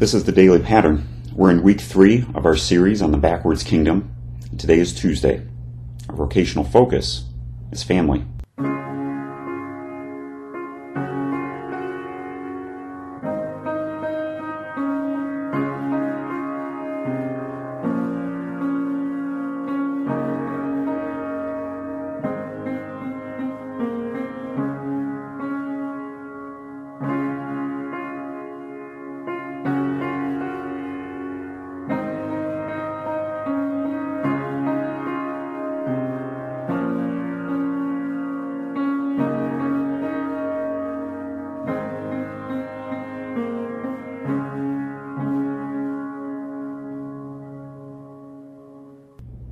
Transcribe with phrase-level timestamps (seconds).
[0.00, 1.06] This is the Daily Pattern.
[1.34, 4.10] We're in week three of our series on the Backwards Kingdom.
[4.56, 5.46] Today is Tuesday.
[6.08, 7.24] Our vocational focus
[7.70, 8.24] is family.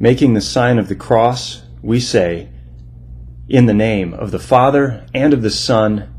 [0.00, 2.50] Making the sign of the cross, we say,
[3.48, 6.14] In the name of the Father, and of the Son,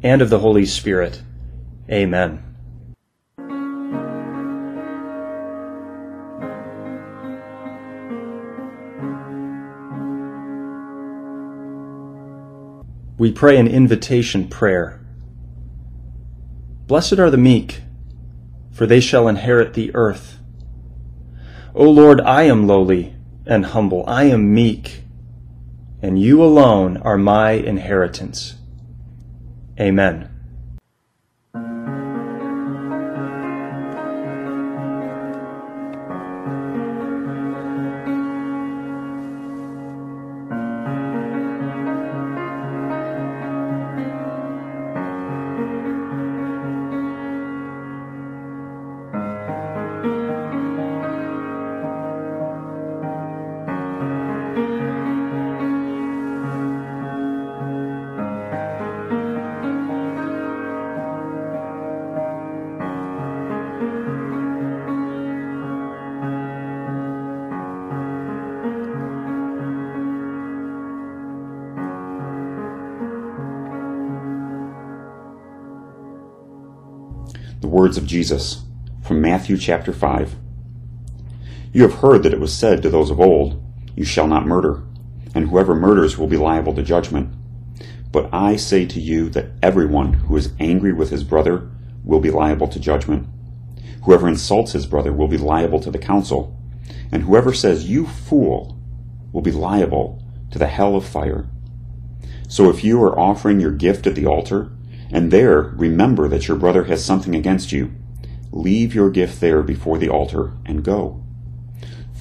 [0.00, 1.20] and of the Holy Spirit.
[1.90, 2.44] Amen.
[13.18, 15.04] We pray an invitation prayer.
[16.86, 17.80] Blessed are the meek,
[18.70, 20.38] for they shall inherit the earth.
[21.74, 23.15] O Lord, I am lowly
[23.46, 24.04] and humble.
[24.06, 25.04] I am meek,
[26.02, 28.54] and you alone are my inheritance.
[29.80, 30.35] Amen.
[77.66, 78.62] The words of Jesus
[79.02, 80.36] from Matthew chapter 5.
[81.72, 83.60] You have heard that it was said to those of old,
[83.96, 84.84] You shall not murder,
[85.34, 87.34] and whoever murders will be liable to judgment.
[88.12, 91.68] But I say to you that everyone who is angry with his brother
[92.04, 93.26] will be liable to judgment.
[94.04, 96.56] Whoever insults his brother will be liable to the council,
[97.10, 98.80] and whoever says, You fool,
[99.32, 100.22] will be liable
[100.52, 101.48] to the hell of fire.
[102.46, 104.70] So if you are offering your gift at the altar,
[105.10, 107.92] and there remember that your brother has something against you.
[108.52, 111.22] Leave your gift there before the altar and go.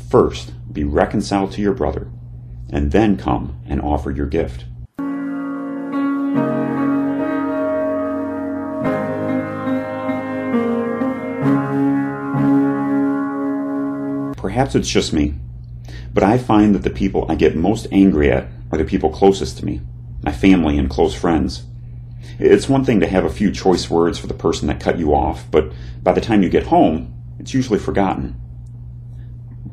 [0.09, 2.09] First, be reconciled to your brother,
[2.69, 4.65] and then come and offer your gift.
[14.37, 15.33] Perhaps it's just me,
[16.13, 19.57] but I find that the people I get most angry at are the people closest
[19.57, 19.81] to me,
[20.23, 21.63] my family and close friends.
[22.39, 25.13] It's one thing to have a few choice words for the person that cut you
[25.13, 25.71] off, but
[26.03, 28.39] by the time you get home, it's usually forgotten.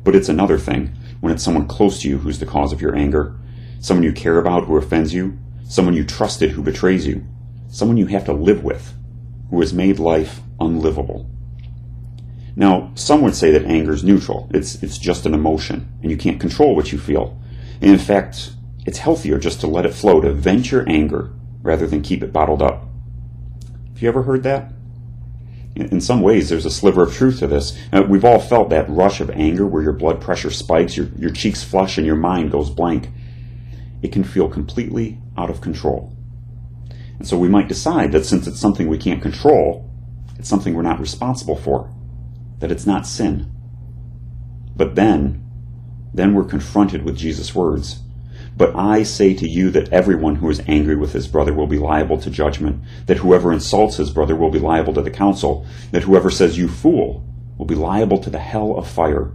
[0.03, 2.95] But it's another thing when it's someone close to you who's the cause of your
[2.95, 3.39] anger,
[3.79, 7.25] someone you care about who offends you, someone you trusted who betrays you,
[7.69, 8.93] someone you have to live with
[9.49, 11.29] who has made life unlivable.
[12.55, 14.49] Now, some would say that anger is neutral.
[14.53, 17.39] It's, it's just an emotion, and you can't control what you feel.
[17.81, 18.51] And in fact,
[18.85, 21.33] it's healthier just to let it flow, to vent your anger
[21.63, 22.83] rather than keep it bottled up.
[23.93, 24.71] Have you ever heard that?
[25.75, 27.75] In some ways, there's a sliver of truth to this.
[27.91, 31.31] Uh, we've all felt that rush of anger where your blood pressure spikes, your, your
[31.31, 33.09] cheeks flush, and your mind goes blank.
[34.03, 36.15] It can feel completely out of control.
[37.17, 39.89] And so we might decide that since it's something we can't control,
[40.37, 41.91] it's something we're not responsible for,
[42.59, 43.51] that it's not sin.
[44.75, 45.43] But then,
[46.13, 48.02] then we're confronted with Jesus' words.
[48.55, 51.79] But I say to you that everyone who is angry with his brother will be
[51.79, 56.03] liable to judgment, that whoever insults his brother will be liable to the council, that
[56.03, 57.25] whoever says you fool
[57.57, 59.31] will be liable to the hell of fire.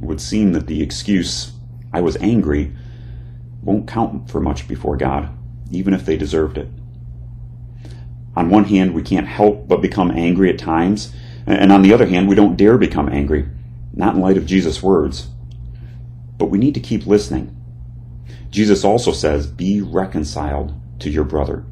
[0.00, 1.52] It would seem that the excuse,
[1.92, 2.74] I was angry,
[3.62, 5.30] won't count for much before God,
[5.70, 6.68] even if they deserved it.
[8.36, 11.14] On one hand, we can't help but become angry at times,
[11.46, 13.48] and on the other hand, we don't dare become angry,
[13.94, 15.28] not in light of Jesus' words.
[16.36, 17.56] But we need to keep listening
[18.54, 21.64] Jesus also says, Be reconciled to your brother.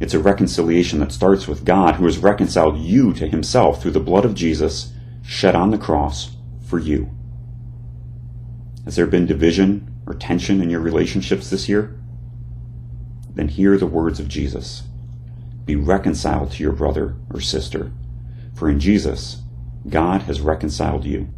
[0.00, 4.00] It's a reconciliation that starts with God who has reconciled you to himself through the
[4.00, 4.92] blood of Jesus
[5.22, 6.34] shed on the cross
[6.66, 7.10] for you.
[8.84, 11.96] Has there been division or tension in your relationships this year?
[13.32, 14.82] Then hear the words of Jesus.
[15.64, 17.92] Be reconciled to your brother or sister,
[18.52, 19.42] for in Jesus,
[19.88, 21.28] God has reconciled you.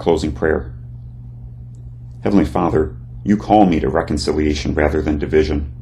[0.00, 0.74] Closing prayer.
[2.22, 5.72] Heavenly Father, you call me to reconciliation rather than division.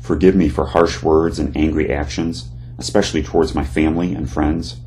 [0.00, 4.80] Forgive me for harsh words and angry actions, especially towards my family and friends.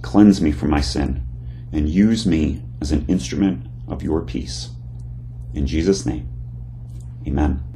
[0.00, 1.26] Cleanse me from my sin
[1.72, 4.70] and use me as an instrument of your peace.
[5.52, 6.28] In Jesus' name,
[7.26, 7.73] amen.